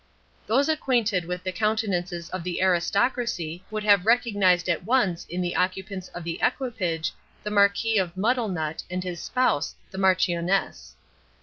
Those 0.47 0.67
acquainted 0.67 1.25
with 1.25 1.43
the 1.43 1.51
countenances 1.51 2.27
of 2.31 2.43
the 2.43 2.59
aristocracy 2.59 3.63
would 3.69 3.83
have 3.83 4.07
recognized 4.07 4.67
at 4.67 4.83
once 4.83 5.27
in 5.29 5.41
the 5.41 5.55
occupants 5.55 6.07
of 6.07 6.23
the 6.23 6.39
equipage 6.41 7.11
the 7.43 7.51
Marquis 7.51 7.99
of 7.99 8.15
Muddlenut 8.15 8.81
and 8.89 9.03
his 9.03 9.21
spouse, 9.21 9.75
the 9.91 9.99
Marchioness. 9.99 10.95